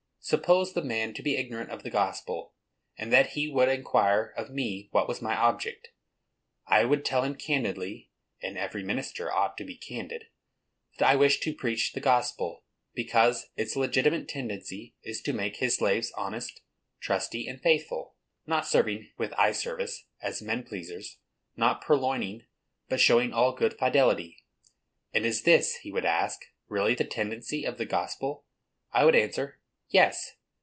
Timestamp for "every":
8.55-8.83